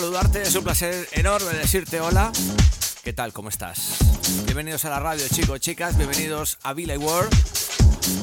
[0.00, 2.30] saludarte, es un placer enorme decirte hola.
[3.02, 3.32] ¿Qué tal?
[3.32, 3.96] ¿Cómo estás?
[4.44, 7.34] Bienvenidos a la radio, chicos, chicas, bienvenidos a Villa World,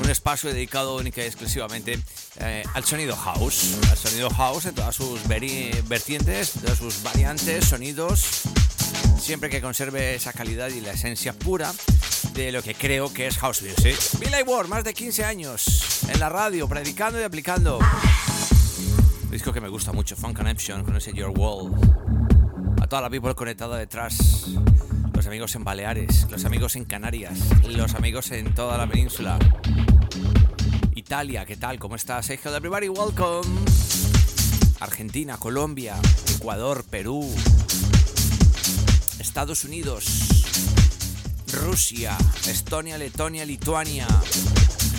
[0.04, 2.00] un espacio dedicado única y exclusivamente
[2.42, 8.24] eh, al sonido house, al sonido house en todas sus vertientes, todas sus variantes, sonidos,
[9.20, 11.74] siempre que conserve esa calidad y la esencia pura
[12.36, 13.98] de lo que creo que es house music.
[14.20, 17.80] Villa World, más de 15 años en la radio, predicando y aplicando.
[19.34, 21.74] Disco que me gusta mucho, Funk Connection, con ese Your World.
[22.80, 24.46] A toda la people conectada detrás.
[25.12, 29.40] Los amigos en Baleares, los amigos en Canarias, los amigos en toda la península.
[30.94, 31.80] Italia, ¿qué tal?
[31.80, 32.28] ¿Cómo estás?
[32.28, 33.50] Sergio Everybody, welcome.
[34.80, 35.96] Argentina, Colombia,
[36.36, 37.28] Ecuador, Perú,
[39.18, 40.06] Estados Unidos,
[41.52, 42.16] Rusia,
[42.48, 44.06] Estonia, Letonia, Lituania,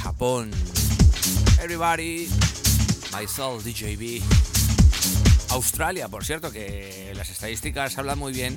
[0.02, 0.50] Japón.
[1.62, 2.28] Everybody,
[3.14, 4.23] myself, DJB.
[5.51, 8.57] Australia, por cierto, que las estadísticas hablan muy bien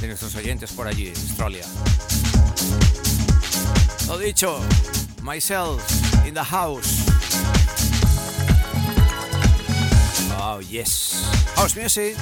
[0.00, 1.64] de nuestros oyentes por allí, Australia.
[4.06, 4.60] Lo dicho,
[5.22, 5.82] myself
[6.26, 7.04] in the house.
[10.38, 11.28] Oh, yes.
[11.56, 12.16] House music.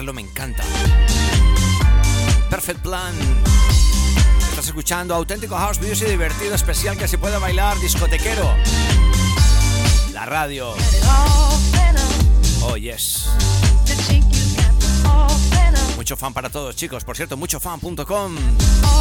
[0.00, 0.64] Me encanta.
[2.48, 3.14] Perfect Plan.
[4.48, 8.50] Estás escuchando auténtico house music divertido, especial que se puede bailar, discotequero.
[10.14, 10.74] La radio.
[12.62, 13.28] Oh, yes.
[15.96, 17.04] Mucho fan para todos, chicos.
[17.04, 18.36] Por cierto, muchofan.com.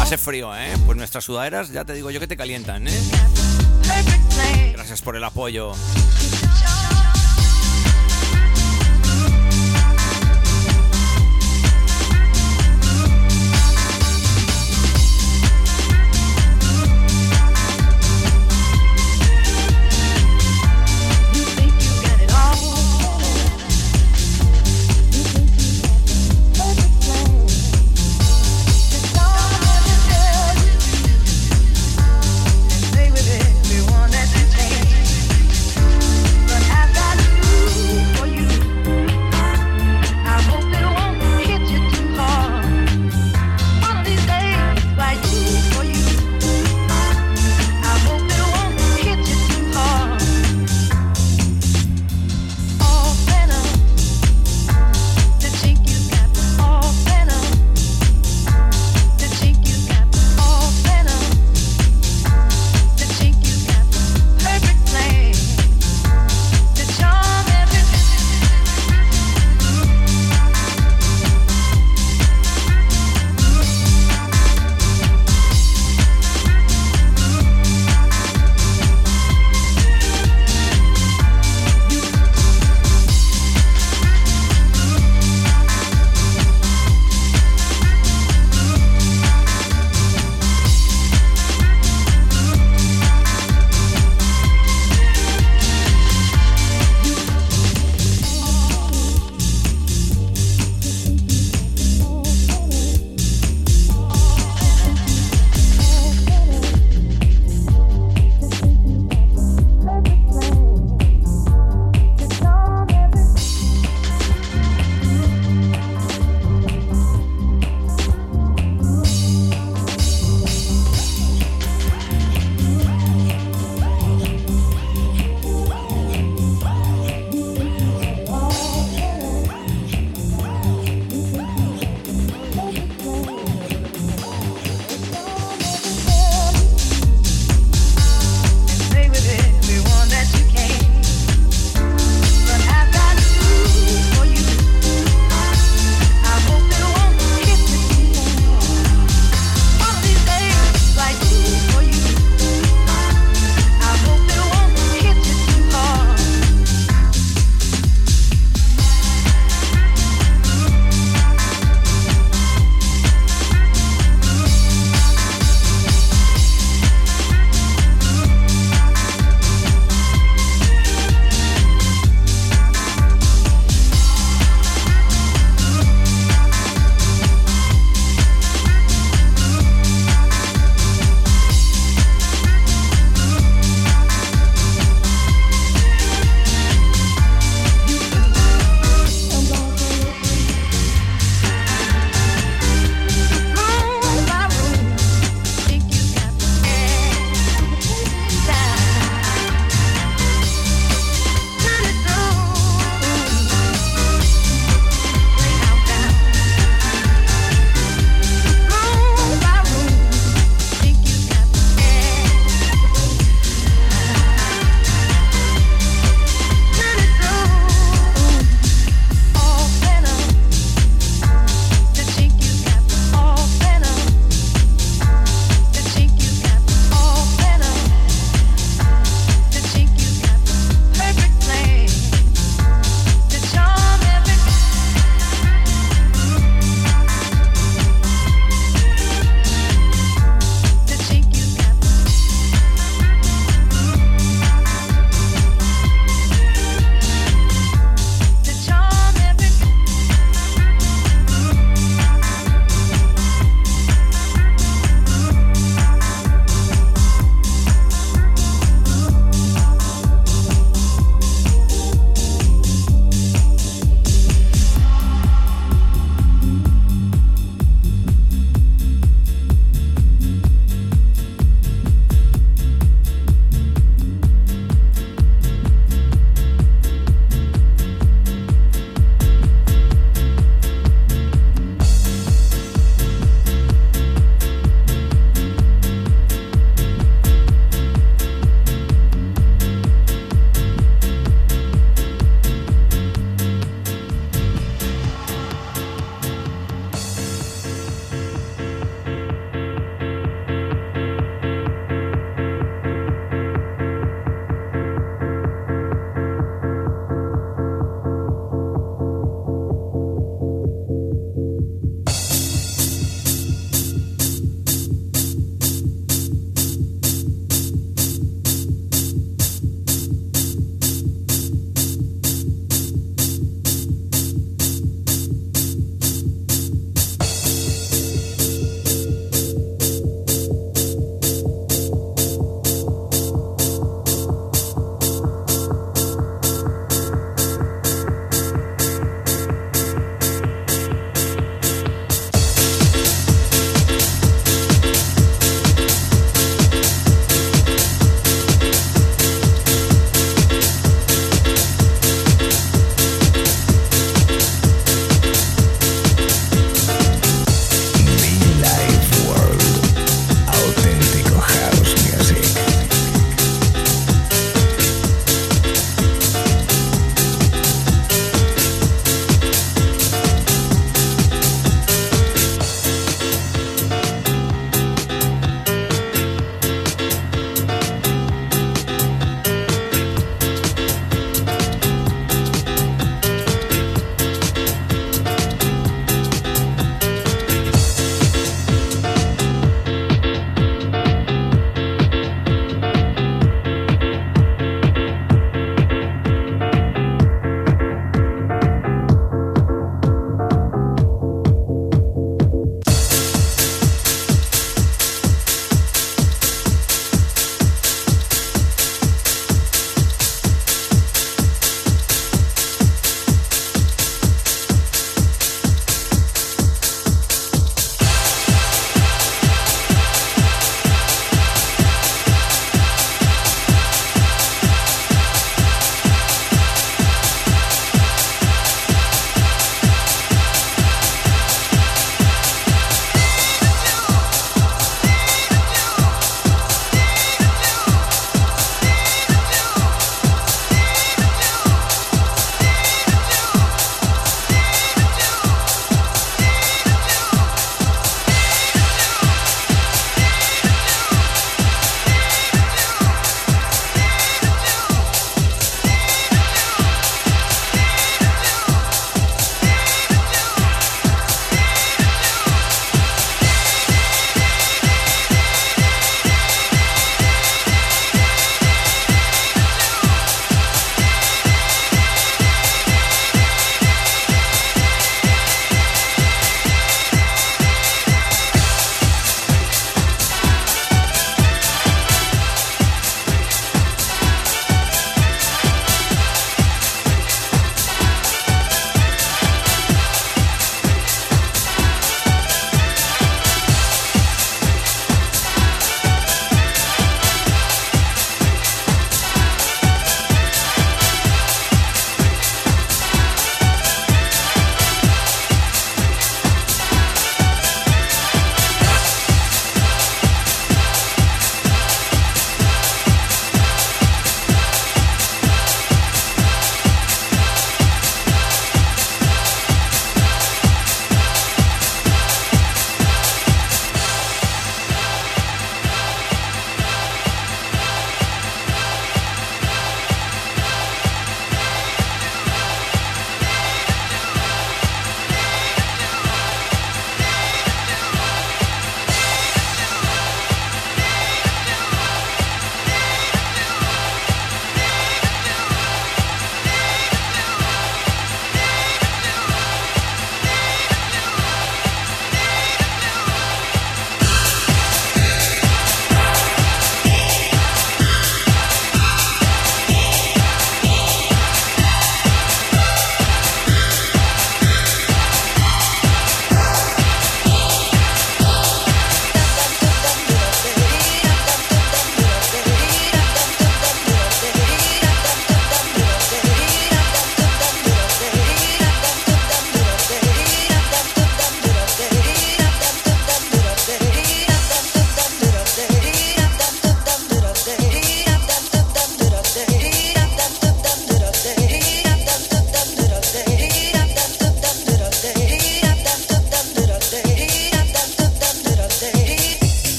[0.00, 0.74] Hace frío, ¿eh?
[0.84, 3.00] Pues nuestras sudaderas, ya te digo yo que te calientan, ¿eh?
[4.74, 5.72] Gracias por el apoyo.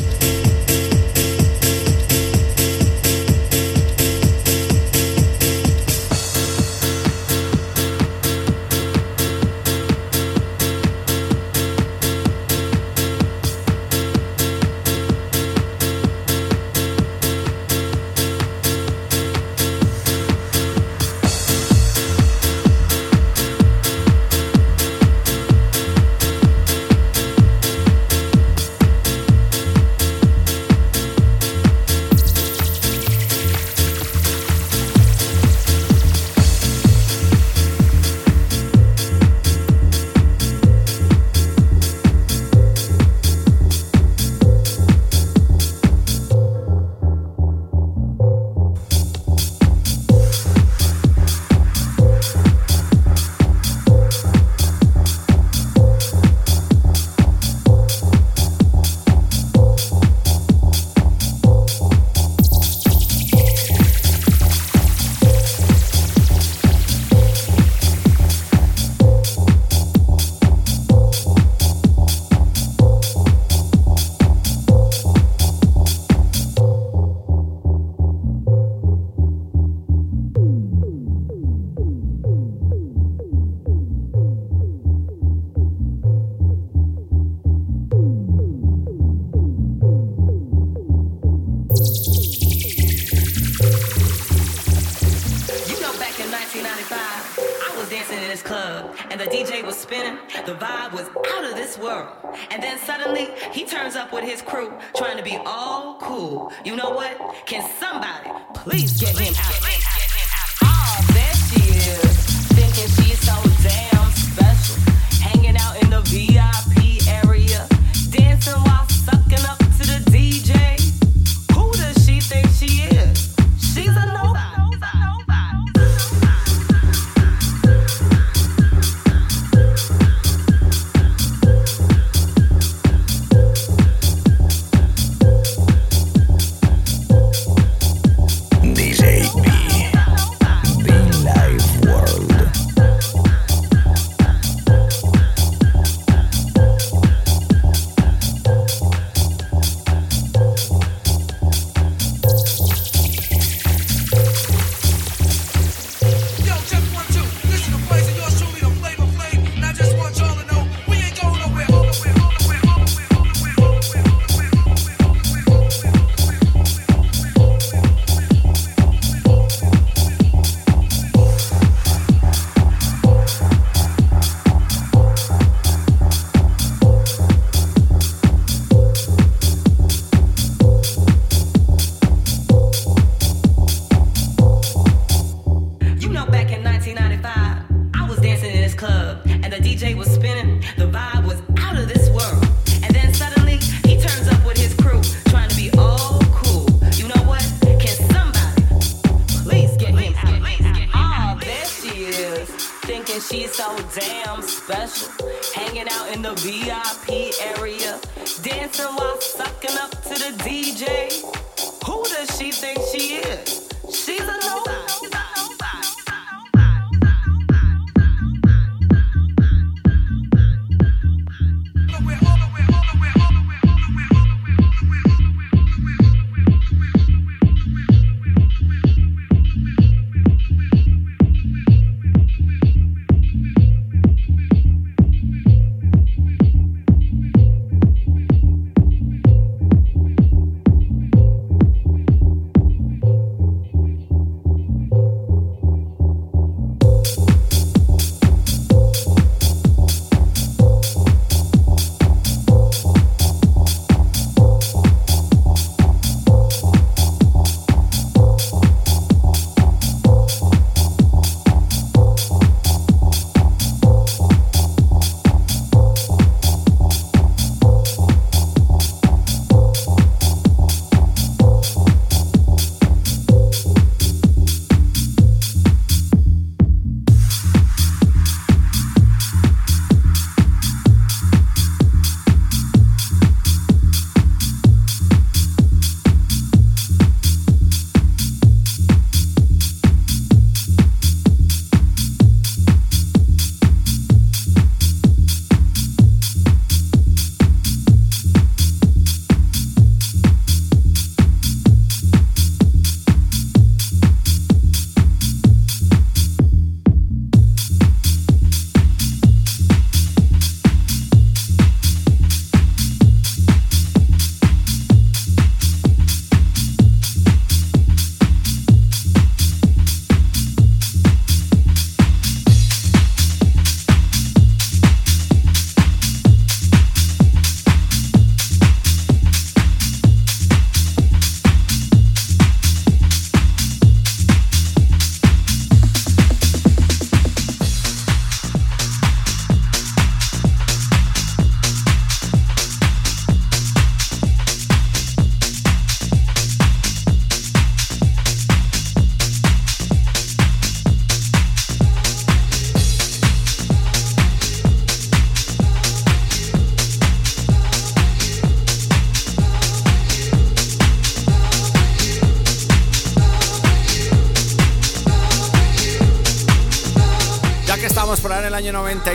[106.17, 107.45] You know what?
[107.45, 109.96] Can somebody please get him out?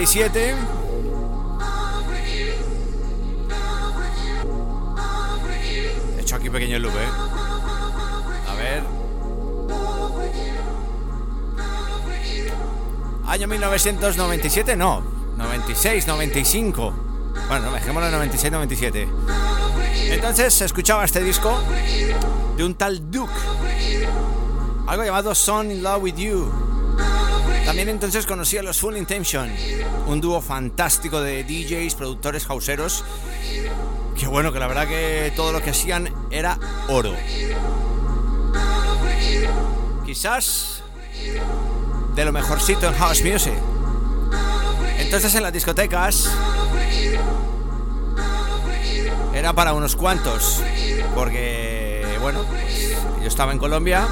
[0.01, 0.55] 37.
[6.17, 7.07] He hecho aquí un pequeño loop, ¿eh?
[8.49, 8.83] A ver.
[13.27, 15.03] Año 1997, no.
[15.37, 16.93] 96, 95.
[17.47, 19.07] Bueno, dejémoslo en 96, 97.
[20.09, 21.61] Entonces se escuchaba este disco
[22.57, 23.31] de un tal Duke.
[24.87, 26.70] Algo llamado Son in Love with You.
[27.71, 29.49] También entonces conocí a los Full Intention,
[30.05, 33.05] un dúo fantástico de DJs, productores houseeros.
[34.19, 37.15] Que bueno, que la verdad que todo lo que hacían era oro.
[40.05, 40.83] Quizás
[42.13, 43.53] de lo mejorcito en house music.
[44.97, 46.29] Entonces en las discotecas
[49.33, 50.61] era para unos cuantos,
[51.15, 54.09] porque bueno, pues, yo estaba en Colombia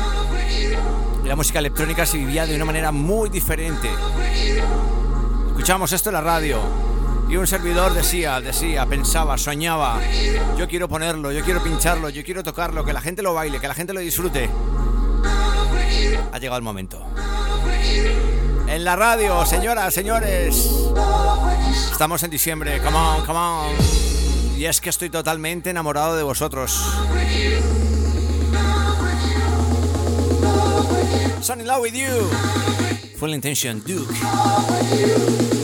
[1.29, 3.87] la música electrónica se vivía de una manera muy diferente.
[5.49, 6.59] Escuchamos esto en la radio
[7.29, 9.99] y un servidor decía, decía, pensaba, soñaba,
[10.57, 13.67] yo quiero ponerlo, yo quiero pincharlo, yo quiero tocarlo, que la gente lo baile, que
[13.67, 14.49] la gente lo disfrute.
[16.31, 17.05] Ha llegado el momento.
[18.65, 20.67] En la radio, señoras, señores.
[21.91, 23.67] Estamos en diciembre, come on, come on.
[24.57, 26.83] Y es que estoy totalmente enamorado de vosotros.
[31.41, 32.29] Son in love with you.
[33.17, 35.58] Full intention, Duke.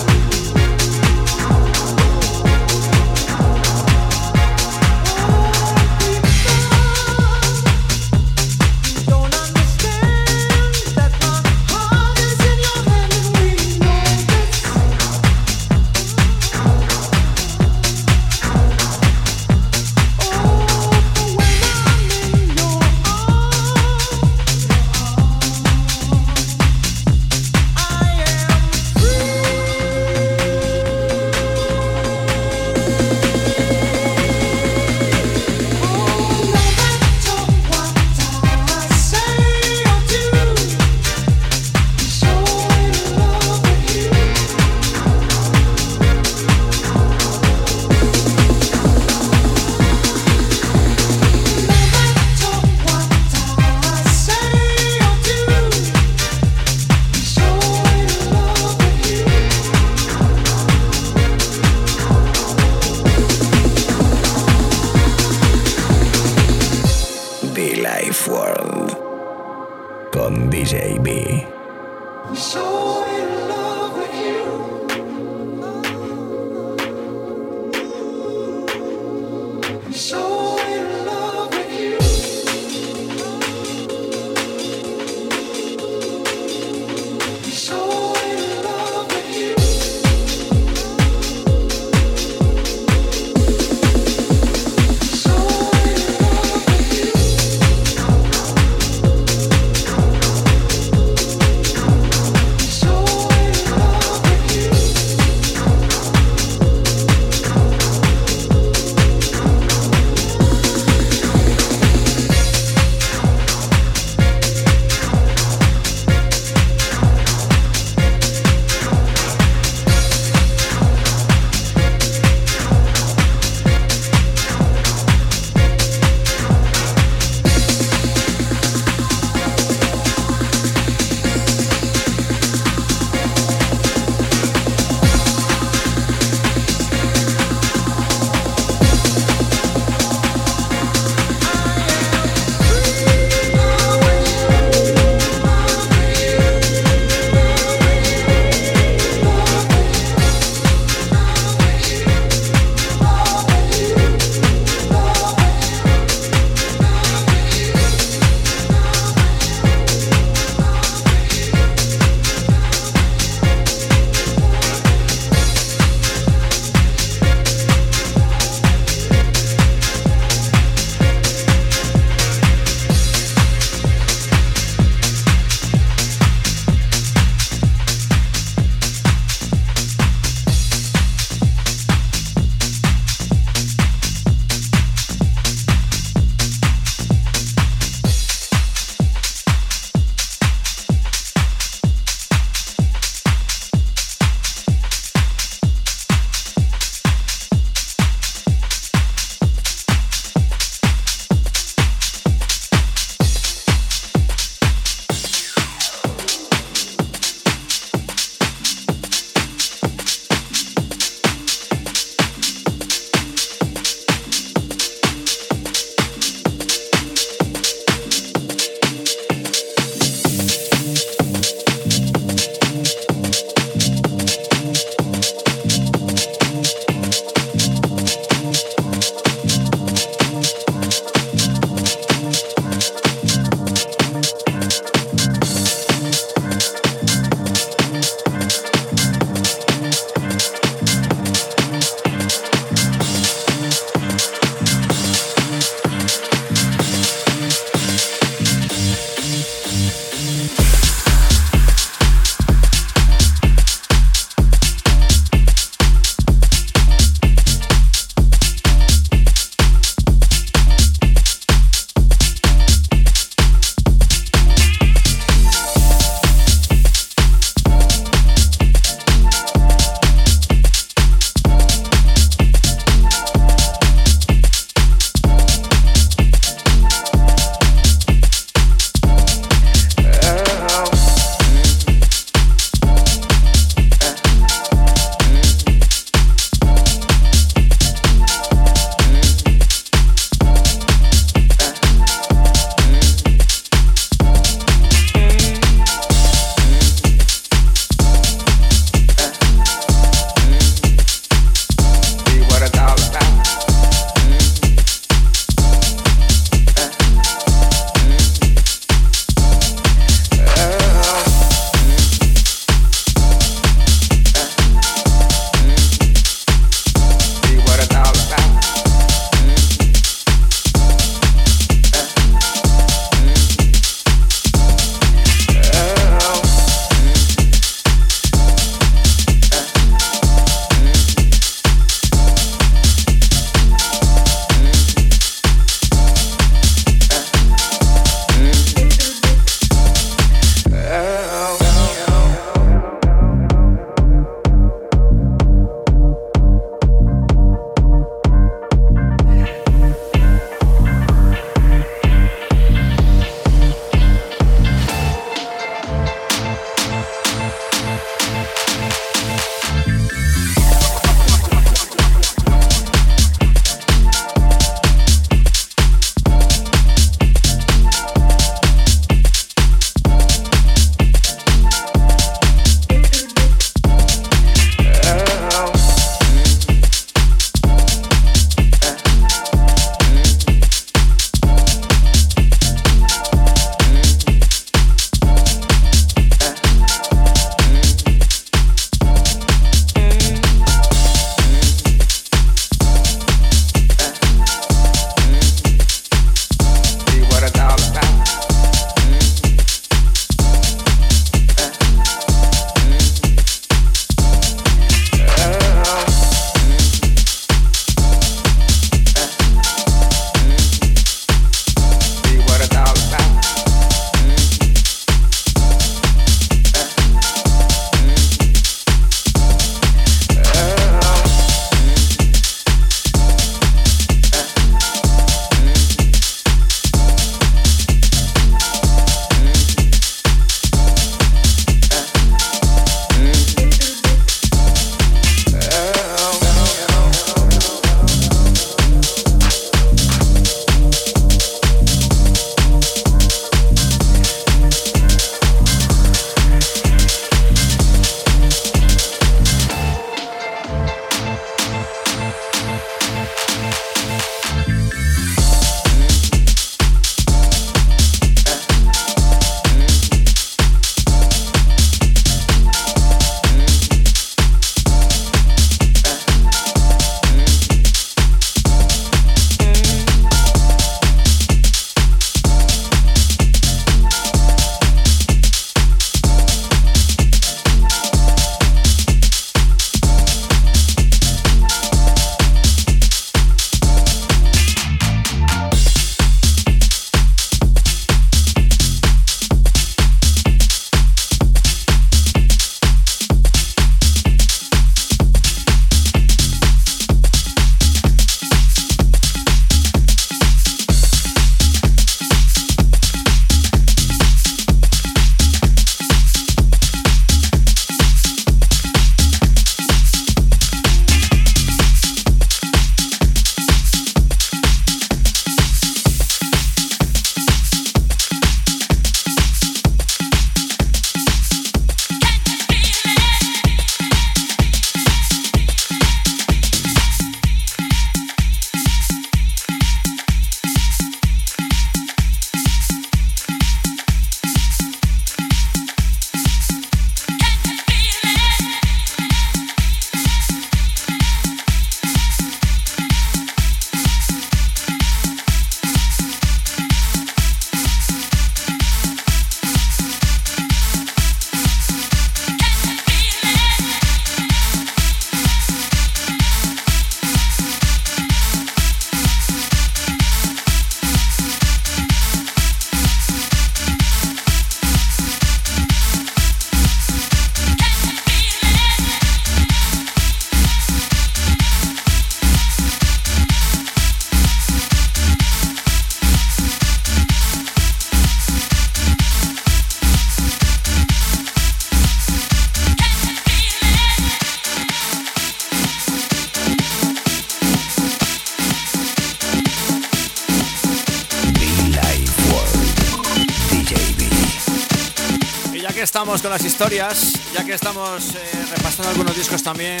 [596.50, 598.38] Las historias, ya que estamos eh,
[598.76, 600.00] repasando algunos discos también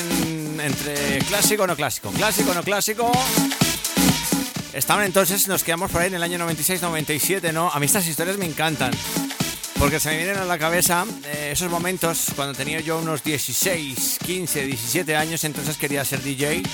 [0.60, 3.12] entre clásico no clásico, clásico no clásico.
[4.72, 7.70] Estaban entonces, nos quedamos por ahí en el año 96-97, ¿no?
[7.70, 8.90] A mí estas historias me encantan.
[9.78, 14.18] Porque se me vienen a la cabeza eh, esos momentos cuando tenía yo unos 16,
[14.26, 16.64] 15, 17 años, entonces quería ser DJ.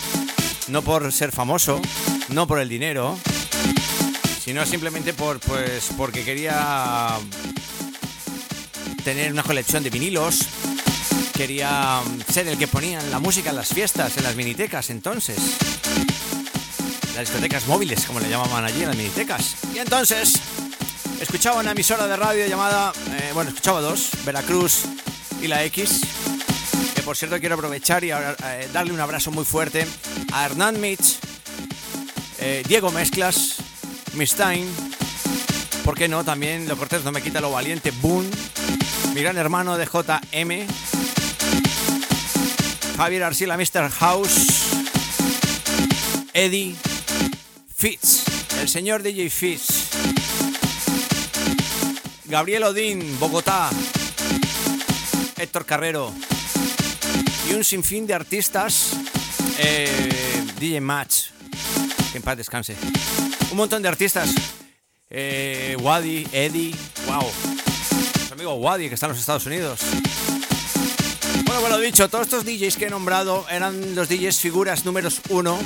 [0.69, 1.83] No por ser famoso,
[2.31, 3.19] no por el dinero,
[4.43, 7.19] sino simplemente por, pues, porque quería
[9.07, 10.49] tener una colección de vinilos.
[11.33, 15.37] Quería ser el que ponían la música en las fiestas, en las minitecas entonces.
[17.15, 19.59] Las discotecas móviles, como le llamaban allí, las minitecas.
[19.73, 20.41] Y entonces
[21.21, 24.87] escuchaba una emisora de radio llamada, eh, bueno, escuchaba dos, Veracruz
[25.41, 26.01] y la X.
[26.97, 29.87] Que por cierto quiero aprovechar y eh, darle un abrazo muy fuerte
[30.33, 31.21] a Hernán Mitch,
[32.41, 33.59] eh, Diego Mezclas,
[34.15, 34.69] Mistain,
[35.85, 36.25] ¿por qué no?
[36.25, 38.31] También lo cortés no me quita lo valiente, Boone,
[39.17, 40.67] mi gran hermano de JM,
[42.99, 43.89] Javier Arcila, Mr.
[43.89, 44.47] House,
[46.35, 46.77] Eddie,
[47.75, 48.25] Fitz,
[48.61, 49.89] el señor DJ Fitz.
[52.27, 53.71] Gabriel Odín, Bogotá,
[55.39, 56.13] Héctor Carrero
[57.49, 58.99] y un sinfín de artistas,
[59.57, 61.29] eh, DJ Match,
[62.13, 62.77] que en paz descanse.
[63.51, 64.29] Un montón de artistas,
[65.09, 66.75] eh, Wadi, Eddie,
[67.07, 67.25] wow,
[68.37, 69.81] amigo Wadi que está en los Estados Unidos.
[71.47, 75.59] Bueno, bueno dicho, todos estos DJs que he nombrado eran los DJs figuras números uno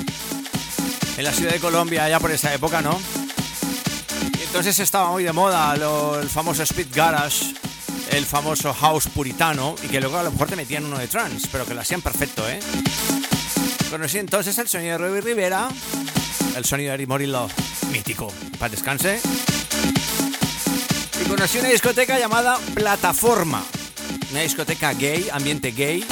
[1.17, 2.97] en la ciudad de Colombia, ya por esa época, ¿no?
[4.41, 5.75] Entonces estaba muy de moda
[6.21, 7.53] el famoso Speed Garage,
[8.11, 11.49] el famoso House Puritano, y que luego a lo mejor te metían uno de trance,
[11.51, 12.61] pero que lo hacían perfecto, ¿eh?
[13.89, 15.67] Conocí entonces el sonido de Robbie Rivera,
[16.55, 17.49] el sonido de Eric Morillo,
[17.91, 19.19] mítico, para descanse.
[21.27, 23.63] Conocí una discoteca llamada Plataforma,
[24.31, 26.05] una discoteca gay, ambiente gay.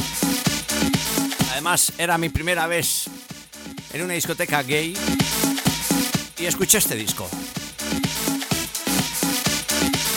[1.51, 3.05] Además, era mi primera vez
[3.93, 4.95] en una discoteca gay
[6.37, 7.29] y escuché este disco.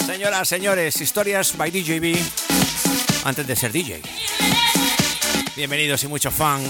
[0.06, 2.16] Señoras, señores, historias by DJB
[3.24, 4.02] antes de ser DJ.
[5.56, 6.62] Bienvenidos y mucho fan.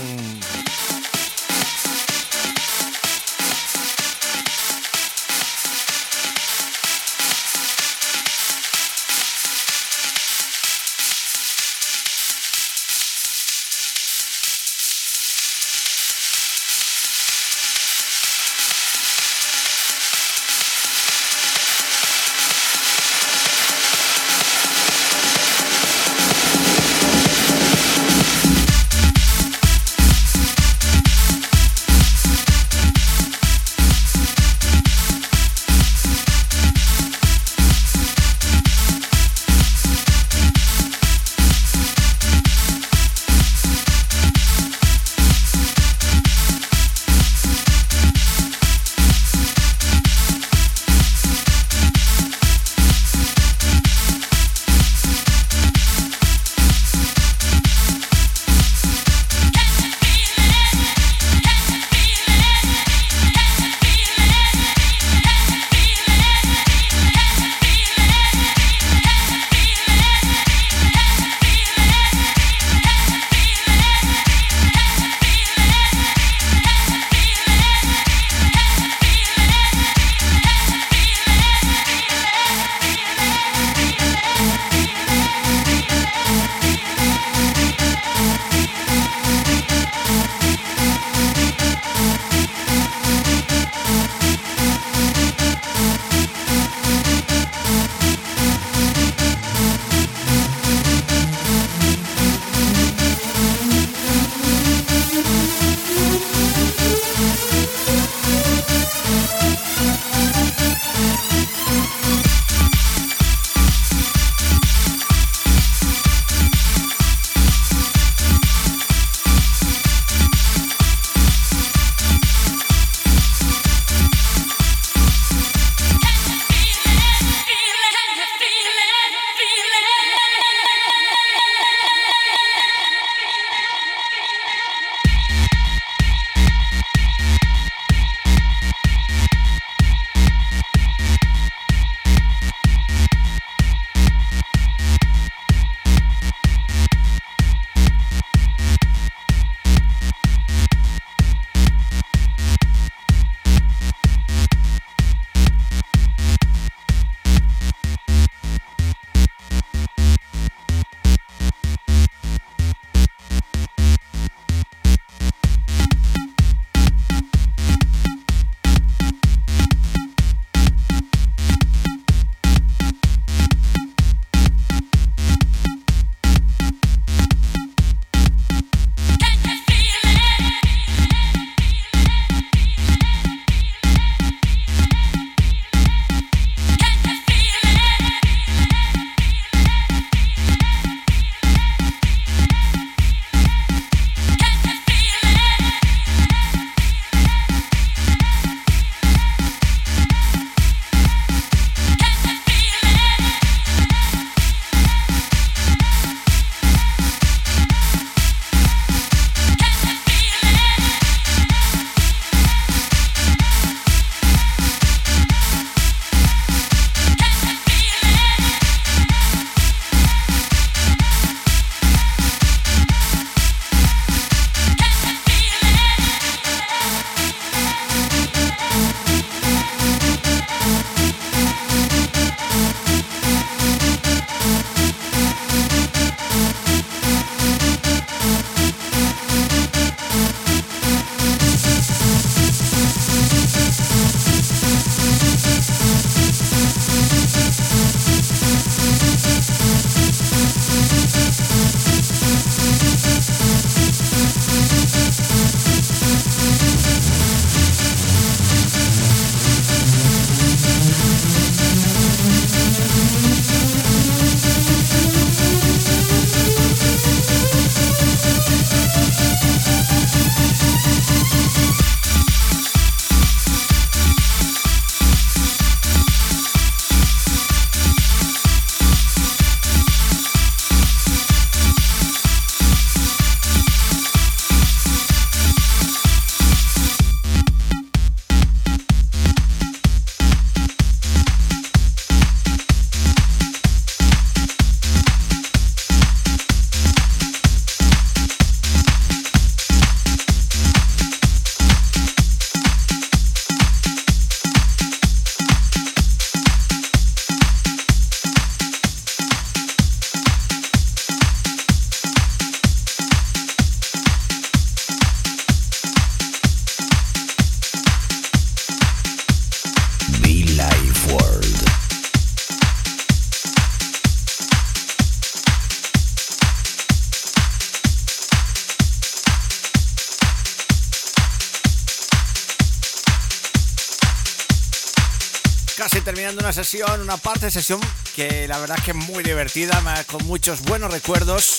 [337.02, 337.80] Una parte de sesión
[338.14, 341.58] que la verdad es que es muy divertida, con muchos buenos recuerdos.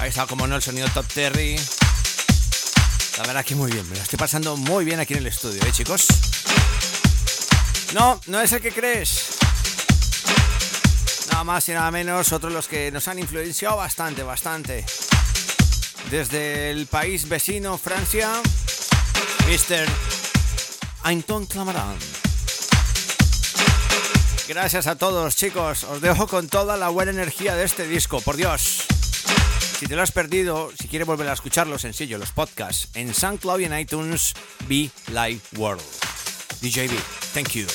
[0.00, 1.56] Ahí está como no el sonido Top Terry.
[3.16, 5.26] La verdad es que muy bien, me lo estoy pasando muy bien aquí en el
[5.26, 6.08] estudio, ¿eh chicos?
[7.94, 9.28] No, no es el que crees.
[11.30, 14.84] Nada más y nada menos, otros los que nos han influenciado bastante, bastante.
[16.10, 18.42] Desde el país vecino, Francia,
[19.48, 19.88] Mr.
[21.02, 22.15] Anton Clamaran.
[24.48, 25.84] Gracias a todos, chicos.
[25.84, 28.86] Os dejo con toda la buena energía de este disco, por Dios.
[29.78, 33.60] Si te lo has perdido, si quieres volver a escucharlo, sencillo, los podcasts en SoundCloud
[33.60, 34.34] y en iTunes,
[34.68, 35.82] Be Live World.
[36.62, 36.96] DJB,
[37.34, 37.66] thank you.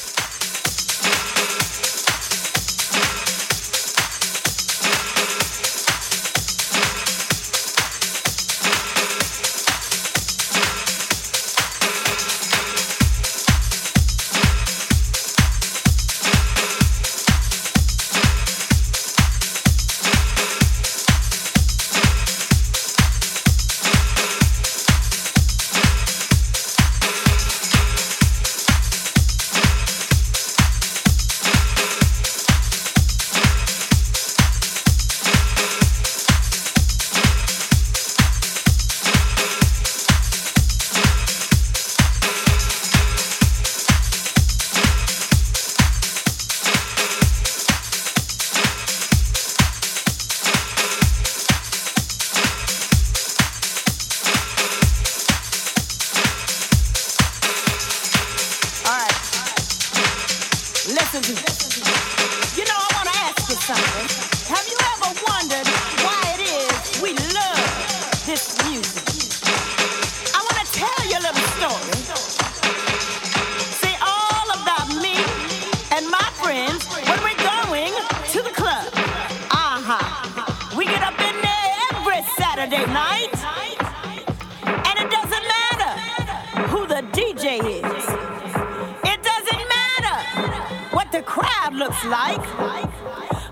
[92.05, 92.41] like,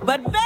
[0.06, 0.39] but.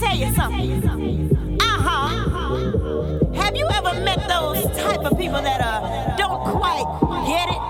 [0.00, 1.60] tell you something.
[1.60, 3.34] Uh-huh.
[3.34, 6.88] Have you ever met those type of people that uh, don't quite
[7.28, 7.60] get it?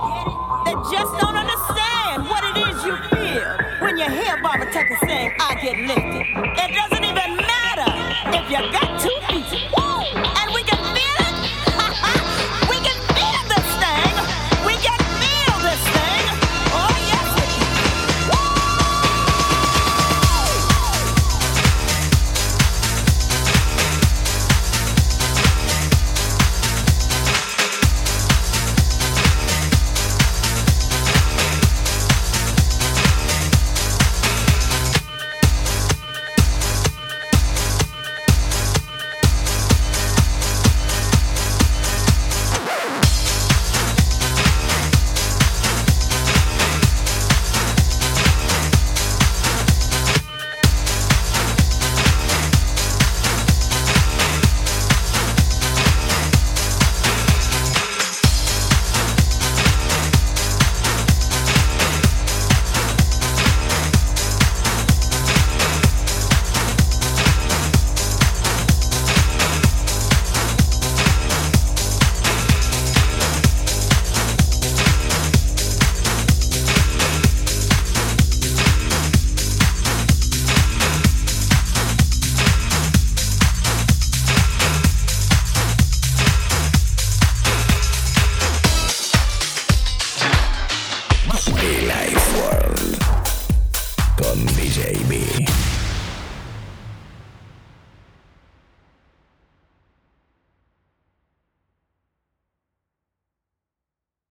[0.65, 3.51] That just don't understand what it is you feel
[3.81, 6.27] when you hear Barbara Tucker saying, I get lifted.
[6.55, 7.91] It doesn't even matter
[8.39, 8.80] if you got